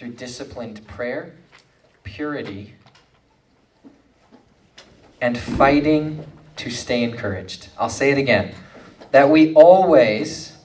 [0.00, 1.34] through disciplined prayer,
[2.04, 2.72] purity,
[5.20, 6.24] and fighting
[6.56, 7.68] to stay encouraged.
[7.78, 8.54] I'll say it again
[9.10, 10.56] that we always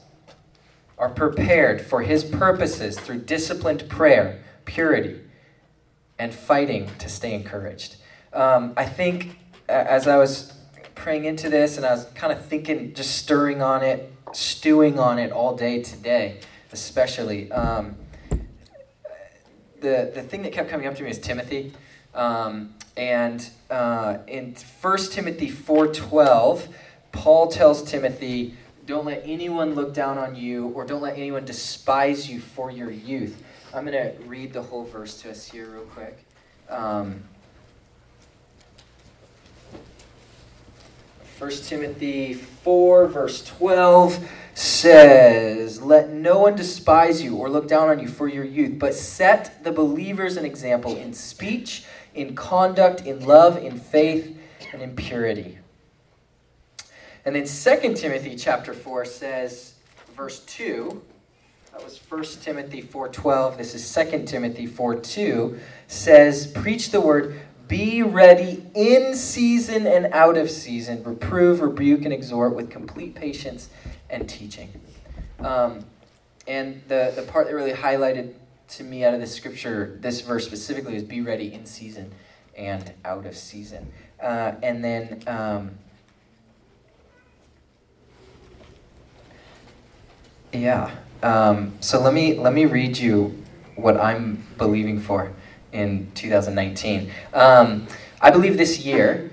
[0.97, 5.19] are prepared for His purposes through disciplined prayer, purity,
[6.17, 7.97] and fighting to stay encouraged.
[8.31, 10.53] Um, I think as I was
[10.93, 15.19] praying into this and I was kind of thinking, just stirring on it, stewing on
[15.19, 16.39] it all day today,
[16.71, 17.51] especially.
[17.51, 17.97] Um,
[19.85, 21.71] the, the thing that kept coming up to me is Timothy.
[22.15, 26.69] Um, and uh, in 1 Timothy 4.12,
[27.11, 28.55] Paul tells Timothy,
[28.87, 32.89] don't let anyone look down on you or don't let anyone despise you for your
[32.89, 33.43] youth.
[33.73, 36.17] I'm going to read the whole verse to us here real quick.
[36.67, 37.23] Um,
[41.37, 47.99] 1 Timothy 4, verse 12 says, Let no one despise you or look down on
[47.99, 53.25] you for your youth, but set the believers an example in speech, in conduct, in
[53.25, 54.37] love, in faith,
[54.71, 55.57] and in purity.
[57.25, 59.73] And then 2 Timothy chapter 4 says,
[60.15, 61.01] verse 2,
[61.73, 68.03] that was 1 Timothy 4.12, this is 2 Timothy 4.2, says, Preach the word, be
[68.03, 73.69] ready in season and out of season, reprove, rebuke, and exhort with complete patience
[74.09, 74.81] and teaching.
[75.39, 75.85] Um,
[76.47, 78.33] and the, the part that really highlighted
[78.67, 82.11] to me out of this scripture, this verse specifically, is be ready in season
[82.55, 83.91] and out of season.
[84.21, 85.71] Uh, and then um,
[90.53, 90.95] yeah.
[91.21, 93.43] Um, so let me let me read you
[93.75, 95.33] what I'm believing for
[95.75, 97.11] in 2019.
[97.33, 97.87] Um,
[98.21, 99.29] I believe this year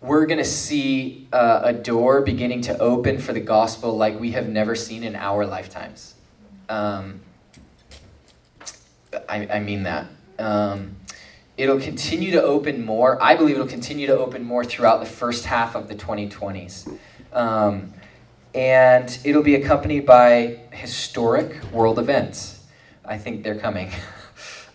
[0.00, 4.30] we're going to see uh, a door beginning to open for the gospel like we
[4.30, 6.14] have never seen in our lifetimes.
[6.68, 7.20] Um,
[9.28, 10.06] I, I mean that.
[10.38, 10.96] Um,
[11.58, 13.22] it'll continue to open more.
[13.22, 16.98] I believe it'll continue to open more throughout the first half of the 2020s.
[17.32, 17.92] Um,
[18.54, 22.64] and it'll be accompanied by historic world events.
[23.04, 23.90] I think they're coming.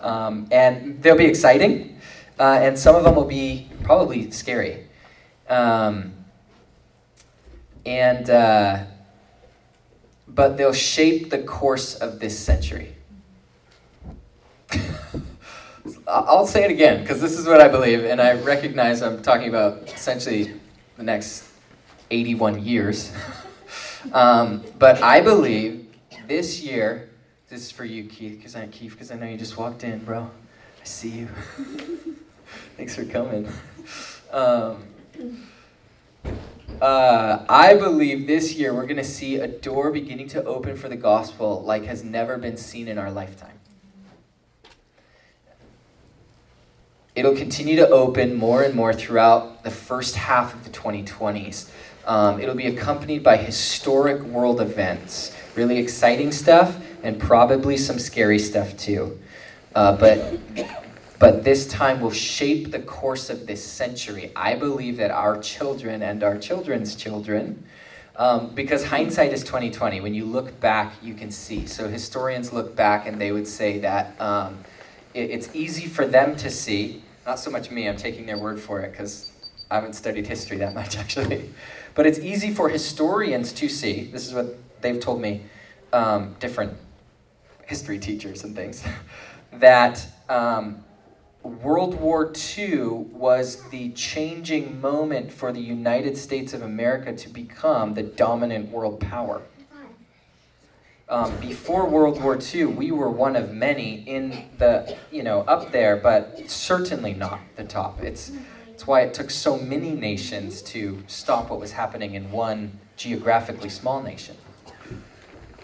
[0.06, 2.00] um, and they'll be exciting,
[2.40, 4.86] uh, and some of them will be probably scary.
[5.50, 6.14] Um,
[7.86, 8.84] and uh,
[10.28, 12.96] but they'll shape the course of this century.
[16.08, 19.50] I'll say it again because this is what I believe, and I recognize I'm talking
[19.50, 20.54] about essentially
[20.98, 21.48] the next
[22.12, 23.12] 81 years.
[24.14, 25.88] um, but I believe
[26.28, 27.10] this year,
[27.50, 30.04] this is for you, Keith, because I Keith, because I know you just walked in,
[30.04, 30.24] bro.
[30.82, 31.28] I see you.
[32.78, 33.48] Thanks for coming.
[34.32, 34.84] Um,
[36.82, 40.90] uh, I believe this year we're going to see a door beginning to open for
[40.90, 43.60] the gospel like has never been seen in our lifetime.
[47.16, 51.70] It'll continue to open more and more throughout the first half of the 2020s.
[52.06, 58.40] Um, it'll be accompanied by historic world events, really exciting stuff, and probably some scary
[58.40, 59.20] stuff too.
[59.74, 60.40] Uh, but
[61.18, 64.32] but this time will shape the course of this century.
[64.36, 67.66] I believe that our children and our children's children,
[68.18, 70.02] um, because hindsight is 2020.
[70.02, 71.66] When you look back, you can see.
[71.68, 74.60] So historians look back and they would say that um,
[75.14, 77.02] it, it's easy for them to see.
[77.26, 77.88] Not so much me.
[77.88, 79.32] I'm taking their word for it because
[79.72, 81.50] I haven't studied history that much actually.
[81.96, 84.04] But it's easy for historians to see.
[84.12, 85.44] This is what they've told me.
[85.94, 86.74] Um, different
[87.66, 88.84] history teachers and things
[89.54, 90.84] that um,
[91.42, 92.80] World War II
[93.14, 99.00] was the changing moment for the United States of America to become the dominant world
[99.00, 99.42] power.
[101.08, 105.72] Um, before World War II, we were one of many in the, you know, up
[105.72, 108.02] there, but certainly not the top.
[108.02, 108.32] It's,
[108.76, 113.70] it's why it took so many nations to stop what was happening in one geographically
[113.70, 114.36] small nation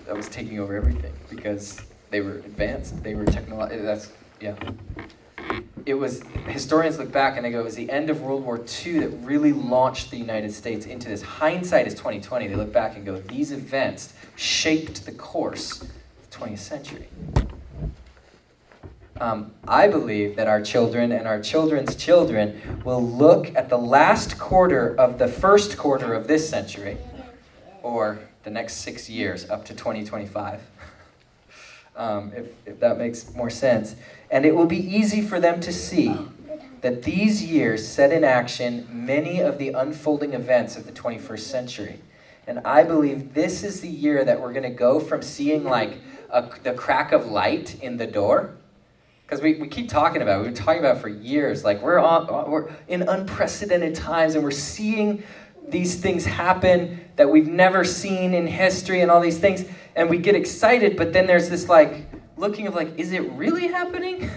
[0.06, 3.86] that was taking over everything because they were advanced, they were technological.
[3.86, 4.56] That's, yeah
[5.86, 8.58] it was historians look back and they go, it was the end of World War
[8.86, 11.22] II that really launched the United States into this.
[11.22, 12.48] Hindsight is 2020.
[12.48, 15.90] They look back and go, these events shaped the course of
[16.30, 17.08] the 20th century.
[19.22, 24.40] Um, I believe that our children and our children's children will look at the last
[24.40, 26.98] quarter of the first quarter of this century,
[27.84, 30.60] or the next six years up to 2025,
[31.96, 33.96] um, if, if that makes more sense
[34.32, 36.16] and it will be easy for them to see
[36.82, 42.00] that these years set in action many of the unfolding events of the 21st century.
[42.48, 46.00] And I believe this is the year that we're going to go from seeing like
[46.32, 48.56] a, the crack of light in the door
[49.32, 50.44] because we, we keep talking about it.
[50.44, 51.64] We've been talking about it for years.
[51.64, 55.24] Like we're on, we're in unprecedented times, and we're seeing
[55.70, 59.64] these things happen that we've never seen in history, and all these things,
[59.96, 60.98] and we get excited.
[60.98, 64.30] But then there's this like looking of like, is it really happening?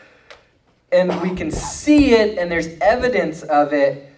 [0.92, 4.12] and we can see it, and there's evidence of it.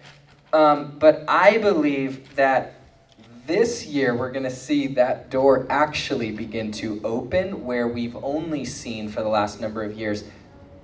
[0.51, 2.73] Um, but I believe that
[3.45, 8.63] this year we're going to see that door actually begin to open where we've only
[8.63, 10.23] seen for the last number of years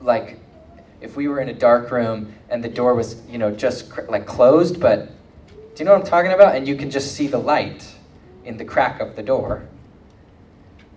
[0.01, 0.39] like
[1.01, 4.01] if we were in a dark room and the door was you know just cr-
[4.09, 5.11] like closed but
[5.79, 6.57] do you know what i'm talking about?
[6.57, 7.95] And you can just see the light
[8.43, 9.65] in the crack of the door.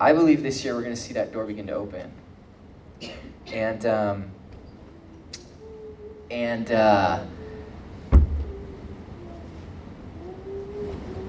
[0.01, 2.11] I believe this year we're going to see that door begin to open.
[3.47, 4.25] And um,
[6.33, 7.23] and uh,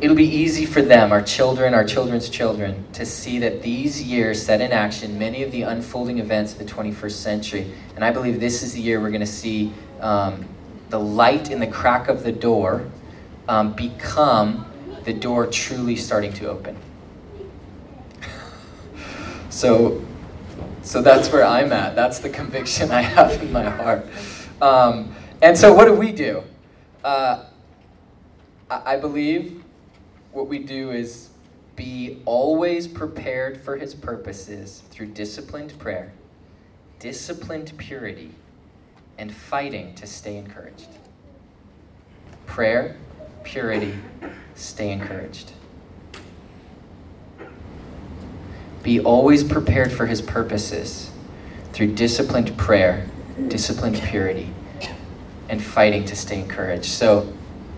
[0.03, 4.45] it'll be easy for them, our children, our children's children, to see that these years
[4.45, 7.71] set in action many of the unfolding events of the 21st century.
[7.95, 9.71] And I believe this is the year we're going to see
[10.01, 10.44] um,
[10.89, 12.85] the light in the crack of the door
[13.47, 14.65] um, become
[15.05, 16.75] the door truly starting to open.
[19.50, 20.03] so,
[20.81, 21.95] so that's where I'm at.
[21.95, 24.05] That's the conviction I have in my heart.
[24.61, 26.44] Um, and so, what do we do?
[27.05, 27.45] Uh,
[28.69, 29.62] I believe
[30.33, 31.30] what we do is
[31.75, 36.12] be always prepared for his purposes through disciplined prayer,
[37.00, 38.31] disciplined purity,
[39.18, 40.89] and fighting to stay encouraged.
[42.45, 42.97] Prayer,
[43.44, 43.95] purity,
[44.56, 45.53] stay encouraged.
[48.81, 51.12] Be always prepared for his purposes
[51.71, 53.07] through disciplined prayer,
[53.47, 54.51] disciplined purity,
[55.47, 56.86] and fighting to stay encouraged.
[56.86, 57.31] So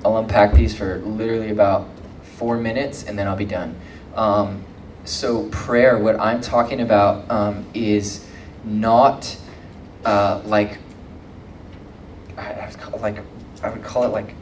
[0.03, 1.89] I'll unpack these for literally about
[2.37, 3.75] four minutes and then I'll be done.
[4.15, 4.63] Um,
[5.03, 8.25] so, prayer, what I'm talking about um, is
[8.63, 9.37] not
[10.03, 10.79] uh, like,
[12.37, 13.19] I, I like,
[13.61, 14.33] I would call it like,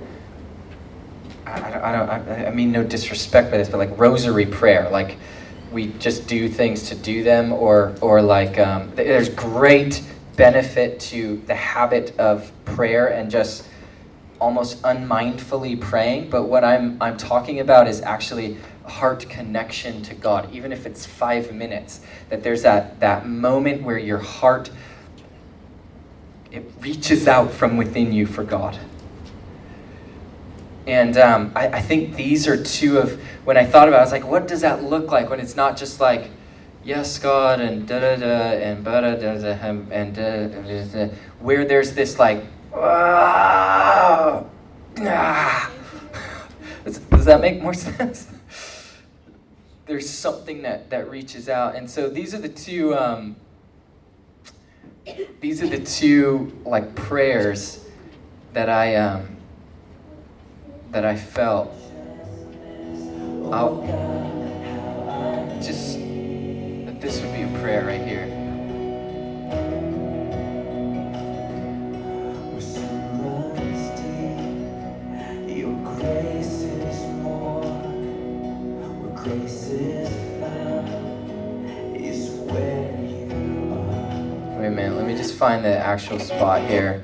[1.46, 4.90] I, I don't, I, I mean no disrespect by this, but like rosary prayer.
[4.90, 5.18] Like,
[5.72, 10.02] we just do things to do them, or, or like, um, there's great
[10.38, 13.68] benefit to the habit of prayer and just
[14.44, 20.54] almost unmindfully praying, but what I'm, I'm talking about is actually heart connection to God,
[20.54, 24.70] even if it's five minutes, that there's that, that moment where your heart
[26.52, 28.78] it reaches out from within you for God.
[30.86, 34.04] And um, I, I think these are two of, when I thought about it, I
[34.04, 36.30] was like, what does that look like when it's not just like,
[36.84, 39.28] yes, God, and da da da, and da da da,
[39.90, 42.44] and da da da, where there's this like
[42.76, 44.44] Ah,
[46.84, 48.28] does, does that make more sense?
[49.86, 51.76] There's something that, that reaches out.
[51.76, 53.36] And so these are the two um,
[55.42, 57.86] these are the two like prayers
[58.54, 59.36] that I um,
[60.92, 61.74] that I felt.
[63.52, 63.82] I'll
[65.62, 68.03] just that this would be a prayer right
[84.64, 85.08] here.
[85.34, 87.04] find the actual spot here.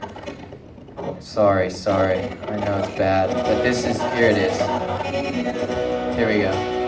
[1.19, 2.19] Sorry, sorry.
[2.19, 3.33] I know it's bad.
[3.33, 6.15] But this is, here it is.
[6.15, 6.78] Here we go.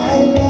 [0.00, 0.40] This.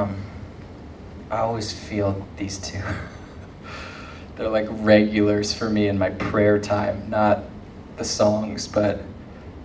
[0.00, 0.16] Um,
[1.30, 2.82] I always feel these two.
[4.36, 7.44] They're like regulars for me in my prayer time, not
[7.96, 9.02] the songs, but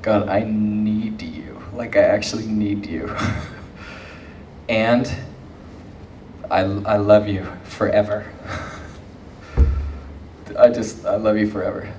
[0.01, 1.63] God, I need you.
[1.73, 3.15] Like, I actually need you.
[4.69, 5.11] and
[6.51, 8.31] I, I love you forever.
[10.57, 11.93] I just, I love you forever.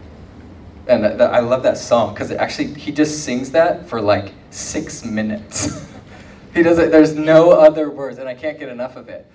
[0.87, 5.05] And I love that song because it actually, he just sings that for like six
[5.05, 5.85] minutes.
[6.57, 9.31] He does it, there's no other words, and I can't get enough of it.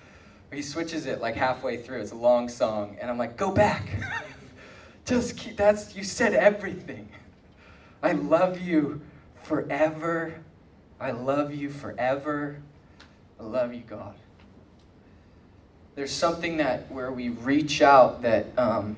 [0.51, 2.01] He switches it like halfway through.
[2.01, 3.88] It's a long song, and I'm like, go back.
[5.06, 7.10] just keep, that's, you said everything.
[8.01, 9.01] I love you
[9.44, 10.42] forever.
[11.00, 12.58] I love you forever.
[13.40, 14.16] I love you, God.
[15.94, 18.96] There's something that where we reach out that um,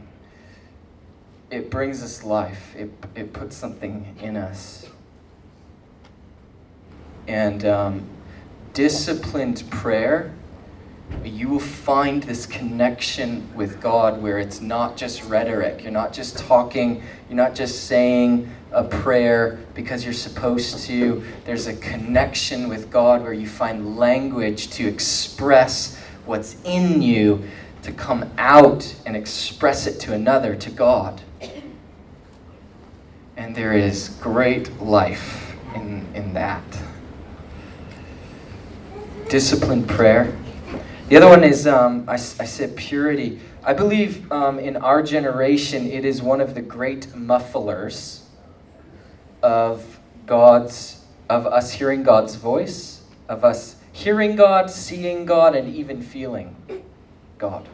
[1.51, 2.73] it brings us life.
[2.73, 4.87] It, it puts something in us.
[7.27, 8.09] And um,
[8.73, 10.33] disciplined prayer,
[11.23, 15.83] you will find this connection with God where it's not just rhetoric.
[15.83, 21.23] You're not just talking, you're not just saying a prayer because you're supposed to.
[21.45, 27.43] There's a connection with God where you find language to express what's in you,
[27.83, 31.21] to come out and express it to another, to God.
[33.37, 36.63] And there is great life in, in that
[39.33, 40.31] disciplined prayer.
[41.09, 43.39] The other one is, um, I, I, said purity.
[43.63, 48.27] I believe um, in our generation, it is one of the great mufflers
[49.41, 56.03] of God's, of us hearing God's voice, of us hearing God, seeing God, and even
[56.03, 56.55] feeling
[57.39, 57.67] God.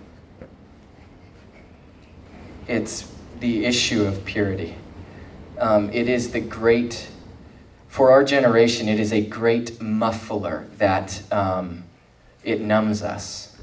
[2.70, 3.12] It's
[3.42, 4.78] the issue of purity.
[5.58, 7.10] Um, it is the great
[7.89, 11.84] for our generation, it is a great muffler that um,
[12.43, 13.58] it numbs us.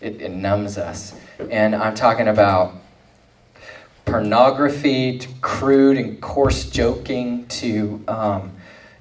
[0.00, 1.12] It, it numbs us.
[1.50, 2.72] And I'm talking about
[4.04, 8.52] pornography to crude and coarse joking to um,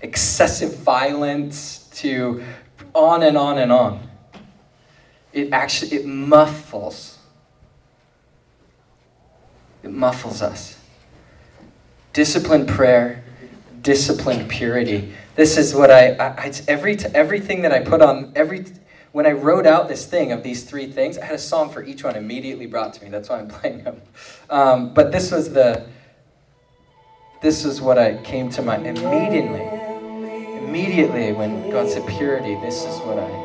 [0.02, 2.44] excessive violence to
[2.96, 4.10] on and on and on.
[5.32, 7.20] It actually it muffles.
[9.84, 10.80] It muffles us.
[12.12, 13.24] Disciplined prayer
[13.84, 15.14] disciplined purity.
[15.36, 18.66] This is what I, I every everything that I put on every
[19.12, 21.84] when I wrote out this thing of these three things, I had a song for
[21.84, 23.12] each one immediately brought to me.
[23.12, 24.02] That's why I'm playing them.
[24.50, 25.86] Um, but this was the
[27.42, 29.68] this is what I came to mind immediately.
[30.58, 33.43] Immediately when God said purity, this is what I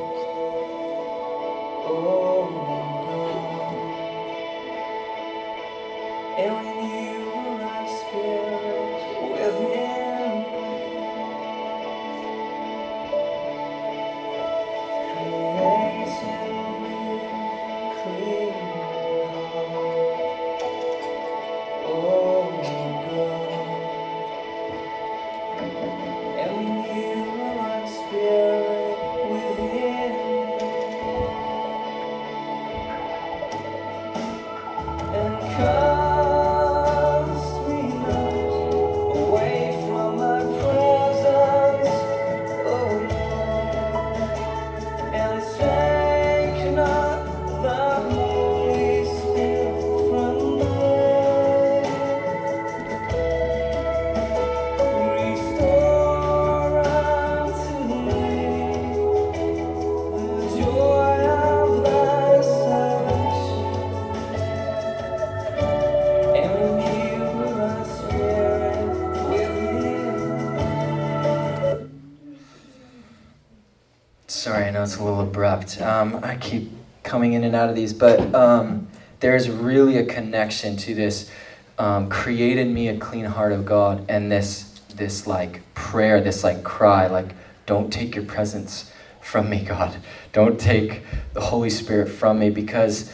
[74.97, 75.81] abrupt.
[75.81, 76.71] Um, I keep
[77.03, 78.89] coming in and out of these, but um,
[79.21, 81.31] there's really a connection to this
[81.79, 86.43] um, create in me a clean heart of God and this this like prayer, this
[86.43, 87.35] like cry, like
[87.67, 89.97] don't take your presence from me, God.
[90.33, 91.03] Don't take
[91.35, 93.13] the Holy Spirit from me because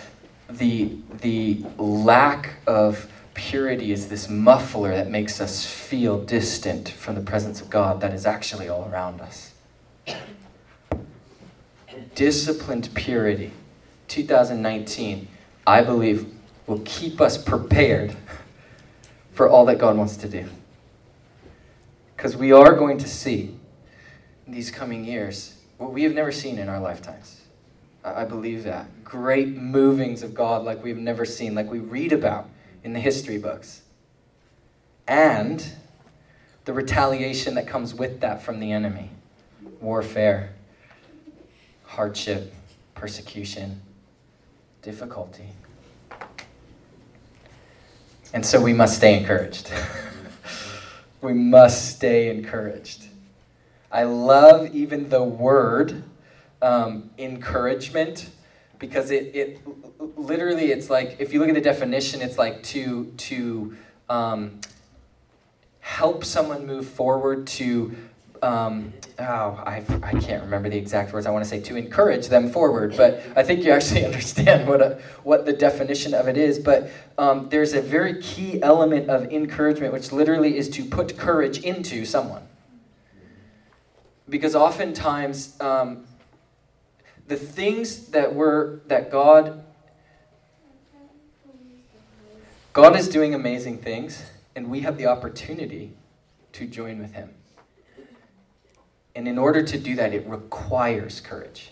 [0.48, 7.20] the the lack of purity is this muffler that makes us feel distant from the
[7.20, 9.52] presence of God that is actually all around us
[12.14, 13.52] disciplined purity,
[14.08, 15.28] 2019,
[15.66, 16.26] I believe
[16.66, 18.16] will keep us prepared
[19.32, 20.48] for all that God wants to do.
[22.16, 23.54] Because we are going to see
[24.46, 27.42] in these coming years what we have never seen in our lifetimes.
[28.04, 29.02] I believe that.
[29.02, 32.48] Great movings of God like we've never seen, like we read about
[32.82, 33.82] in the history books.
[35.08, 35.66] And
[36.64, 39.10] the retaliation that comes with that from the enemy
[39.80, 40.53] warfare
[41.94, 42.52] hardship,
[42.94, 43.80] persecution,
[44.82, 45.50] difficulty.
[48.32, 49.70] And so we must stay encouraged.
[51.20, 53.04] we must stay encouraged.
[53.92, 56.02] I love even the word
[56.60, 58.28] um, encouragement
[58.80, 59.60] because it, it
[60.16, 63.76] literally it's like if you look at the definition it's like to to
[64.08, 64.60] um,
[65.78, 67.94] help someone move forward to
[68.44, 72.28] um, oh I, I can't remember the exact words i want to say to encourage
[72.28, 76.36] them forward but i think you actually understand what, a, what the definition of it
[76.36, 76.58] is.
[76.58, 81.58] But um, there's a very key element of encouragement which literally is to put courage
[81.58, 82.42] into someone.
[84.28, 86.06] Because oftentimes um,
[87.26, 89.64] the things that were that god
[92.72, 94.24] god is doing amazing things
[94.56, 95.92] and we have the opportunity
[96.52, 97.30] to join with him
[99.14, 101.70] and in order to do that, it requires courage.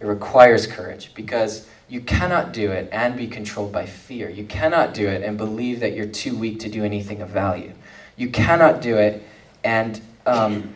[0.00, 4.28] It requires courage because you cannot do it and be controlled by fear.
[4.28, 7.72] You cannot do it and believe that you're too weak to do anything of value.
[8.16, 9.22] You cannot do it
[9.62, 10.74] and um,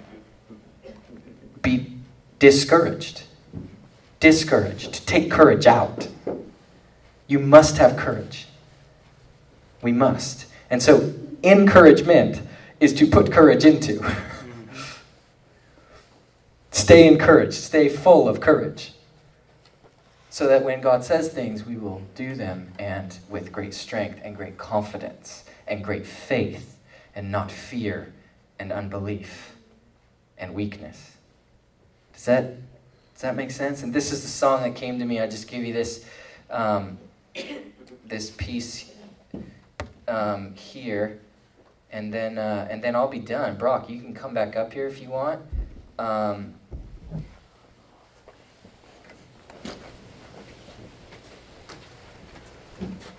[1.60, 1.92] be
[2.38, 3.24] discouraged.
[4.20, 5.06] Discouraged.
[5.06, 6.08] Take courage out.
[7.26, 8.46] You must have courage.
[9.82, 10.46] We must.
[10.70, 12.42] And so, encouragement
[12.80, 14.04] is to put courage into.
[16.78, 18.92] Stay encouraged, stay full of courage.
[20.30, 24.36] So that when God says things, we will do them and with great strength and
[24.36, 26.78] great confidence and great faith
[27.16, 28.12] and not fear
[28.60, 29.56] and unbelief
[30.38, 31.16] and weakness.
[32.12, 32.54] Does that,
[33.12, 33.82] does that make sense?
[33.82, 35.18] And this is the song that came to me.
[35.18, 36.04] I just give you this,
[36.48, 36.98] um,
[38.06, 38.92] this piece
[40.06, 41.18] um, here,
[41.90, 43.56] and then, uh, and then I'll be done.
[43.56, 45.42] Brock, you can come back up here if you want.
[45.98, 46.54] Um,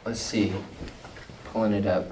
[0.06, 0.54] let's see,
[1.46, 2.12] pulling it up.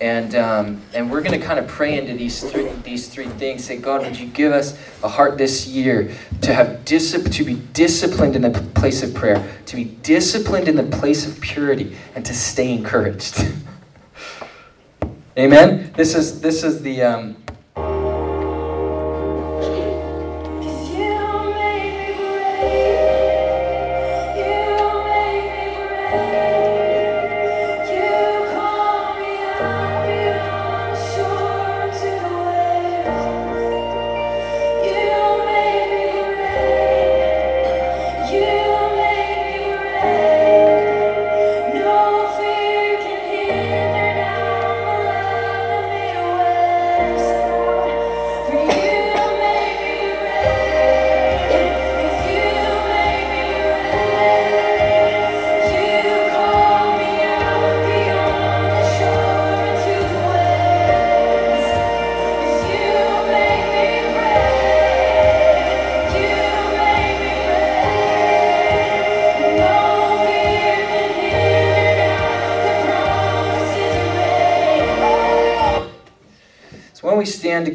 [0.00, 3.64] And, um, and we're going to kind of pray into these three, these three things.
[3.64, 7.54] Say, God, would you give us a heart this year to have discipline, to be
[7.54, 12.24] disciplined in the place of prayer, to be disciplined in the place of purity, and
[12.24, 13.44] to stay encouraged.
[15.38, 15.92] Amen.
[15.96, 17.36] This is this is the um,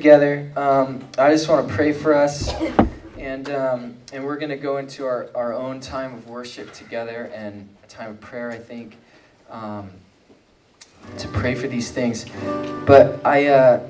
[0.04, 2.54] together, um, I just want to pray for us.
[3.18, 7.32] And, um, and we're going to go into our, our own time of worship together
[7.34, 8.98] and a time of prayer, I think,
[9.50, 9.92] um,
[11.20, 12.26] to pray for these things.
[12.86, 13.48] But I.
[13.48, 13.88] Uh,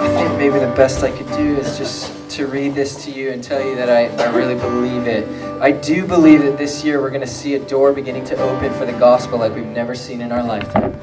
[0.00, 3.32] I think maybe the best I could do is just to read this to you
[3.32, 5.28] and tell you that I, I really believe it.
[5.60, 8.72] I do believe that this year we're going to see a door beginning to open
[8.74, 10.96] for the gospel like we've never seen in our lifetime.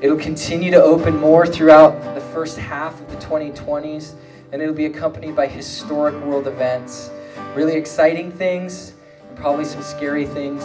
[0.00, 4.12] It'll continue to open more throughout the first half of the 2020s,
[4.52, 7.10] and it'll be accompanied by historic world events,
[7.56, 8.92] really exciting things,
[9.28, 10.62] and probably some scary things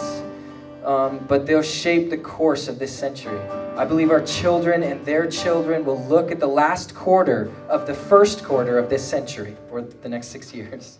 [0.84, 3.40] um, but they'll shape the course of this century.
[3.76, 7.94] I believe our children and their children will look at the last quarter of the
[7.94, 10.98] first quarter of this century, or the next six years.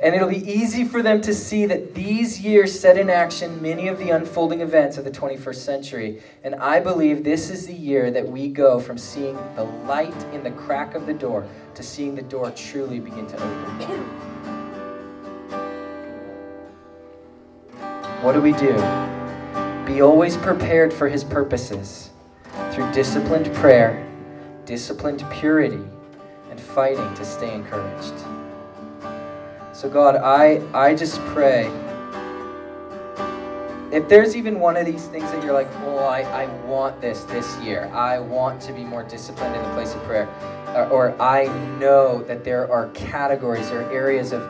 [0.00, 3.88] And it'll be easy for them to see that these years set in action many
[3.88, 6.22] of the unfolding events of the 21st century.
[6.44, 10.42] And I believe this is the year that we go from seeing the light in
[10.42, 14.57] the crack of the door to seeing the door truly begin to open.
[18.22, 18.74] What do we do?
[19.86, 22.10] Be always prepared for His purposes
[22.72, 24.06] through disciplined prayer,
[24.64, 25.84] disciplined purity,
[26.50, 28.14] and fighting to stay encouraged.
[29.72, 31.70] So, God, I, I just pray
[33.90, 37.22] if there's even one of these things that you're like, well, I, I want this
[37.24, 40.28] this year, I want to be more disciplined in the place of prayer,
[40.74, 41.46] or, or I
[41.78, 44.42] know that there are categories or areas of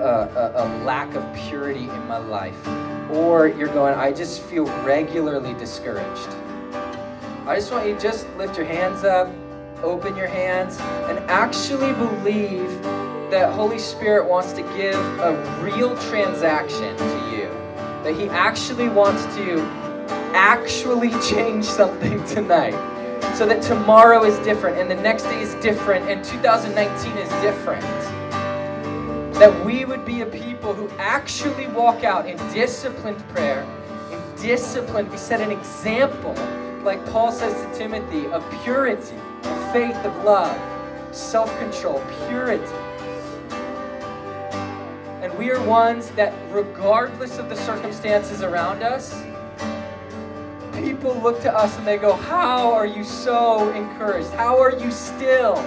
[0.00, 2.66] uh, a, a lack of purity in my life,
[3.14, 6.28] or you're going, I just feel regularly discouraged.
[7.46, 9.30] I just want you to just lift your hands up,
[9.82, 12.82] open your hands, and actually believe
[13.30, 17.48] that Holy Spirit wants to give a real transaction to you.
[18.02, 19.60] That He actually wants to
[20.34, 22.74] actually change something tonight.
[23.36, 28.03] So that tomorrow is different, and the next day is different, and 2019 is different.
[29.38, 33.66] That we would be a people who actually walk out in disciplined prayer,
[34.12, 35.10] in discipline.
[35.10, 36.34] We set an example,
[36.84, 40.56] like Paul says to Timothy, of purity, of faith, of love,
[41.14, 42.64] self control, purity.
[45.20, 49.20] And we are ones that, regardless of the circumstances around us,
[50.74, 54.30] people look to us and they go, How are you so encouraged?
[54.30, 55.58] How are you still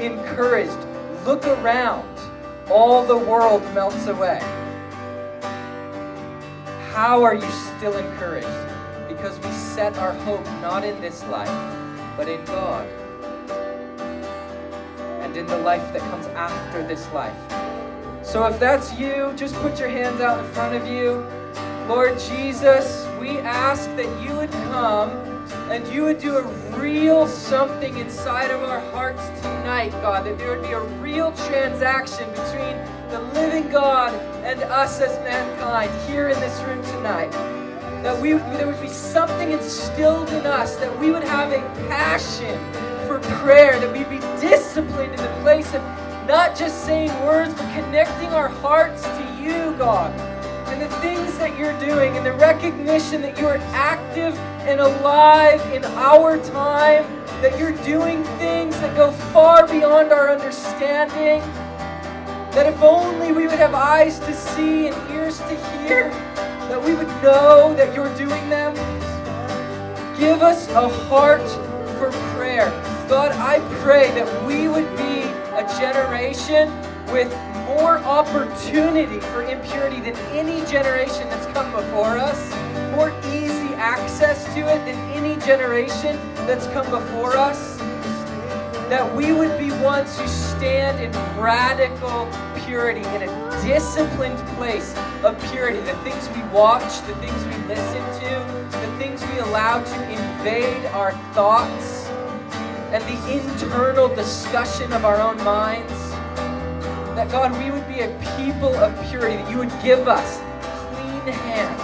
[0.00, 0.78] encouraged?
[1.26, 2.09] Look around.
[2.70, 4.38] All the world melts away.
[6.92, 8.46] How are you still encouraged?
[9.08, 11.48] Because we set our hope not in this life,
[12.16, 12.86] but in God.
[15.20, 17.36] And in the life that comes after this life.
[18.22, 21.26] So if that's you, just put your hands out in front of you.
[21.88, 25.10] Lord Jesus, we ask that you would come
[25.70, 26.42] and you would do a
[26.76, 32.28] real something inside of our hearts tonight, God, that there would be a real transaction
[32.30, 32.76] between
[33.10, 37.30] the living God and us as mankind here in this room tonight.
[38.02, 42.58] That we there would be something instilled in us, that we would have a passion
[43.06, 45.82] for prayer, that we'd be disciplined in the place of
[46.26, 50.29] not just saying words, but connecting our hearts to you, God.
[50.70, 55.60] And the things that you're doing, and the recognition that you are active and alive
[55.72, 57.04] in our time,
[57.42, 61.40] that you're doing things that go far beyond our understanding.
[62.52, 66.10] That if only we would have eyes to see and ears to hear,
[66.68, 68.74] that we would know that you're doing them.
[70.18, 71.48] Give us a heart
[71.98, 72.70] for prayer.
[73.08, 75.22] God, I pray that we would be
[75.56, 76.70] a generation
[77.10, 77.32] with
[77.70, 82.50] more opportunity for impurity than any generation that's come before us,
[82.96, 87.78] more easy access to it than any generation that's come before us.
[88.88, 92.28] That we would be ones who stand in radical
[92.64, 95.78] purity, in a disciplined place of purity.
[95.78, 100.86] The things we watch, the things we listen to, the things we allow to invade
[100.86, 102.08] our thoughts
[102.90, 105.99] and the internal discussion of our own minds.
[107.20, 110.38] That God, we would be a people of purity, that you would give us
[110.88, 111.82] clean hands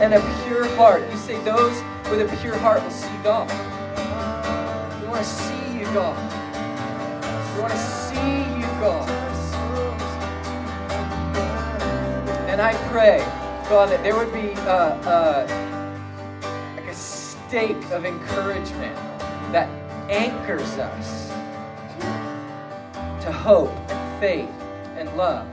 [0.00, 1.02] and a pure heart.
[1.10, 3.50] You say those with a pure heart will see God.
[5.02, 6.16] We want to see you, God.
[7.54, 9.10] We want to see you, God.
[12.48, 13.18] And I pray,
[13.68, 14.54] God, that there would be
[16.74, 18.96] like a state of encouragement
[19.52, 19.68] that
[20.08, 21.28] anchors us
[23.22, 24.48] to hope and faith
[24.98, 25.46] and love.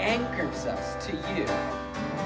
[0.00, 1.46] Anchors us to you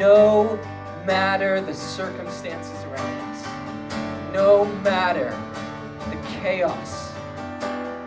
[0.01, 0.59] no
[1.05, 5.31] matter the circumstances around us, no matter
[6.09, 7.13] the chaos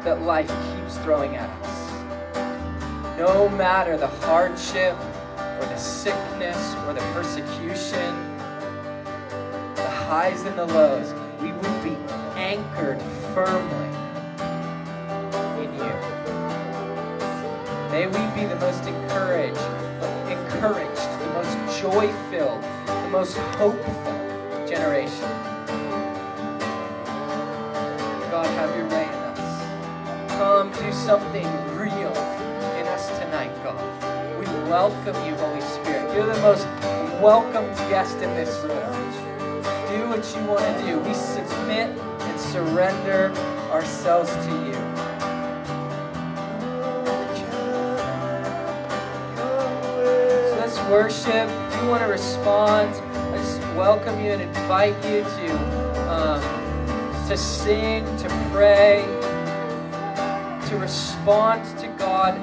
[0.04, 4.98] that life keeps throwing at us, no matter the hardship
[5.38, 8.16] or the sickness or the persecution,
[9.76, 11.96] the highs and the lows we would be
[12.36, 13.02] anchored
[13.36, 14.05] firmly
[17.96, 19.58] May we be the most encouraged,
[20.28, 25.30] encouraged, the most joy-filled, the most hopeful generation.
[28.30, 30.32] God, have your way in us.
[30.34, 32.12] Come do something real
[32.76, 34.40] in us tonight, God.
[34.42, 36.14] We welcome you, Holy Spirit.
[36.14, 36.66] You're the most
[37.22, 39.06] welcomed guest in this room
[39.88, 41.00] do what you want to do.
[41.00, 43.32] We submit and surrender
[43.72, 44.85] ourselves to you.
[50.90, 51.50] Worship.
[51.50, 52.94] If you want to respond,
[53.34, 56.42] I just welcome you and invite you to um,
[57.28, 59.04] to sing, to pray,
[60.70, 62.38] to respond to God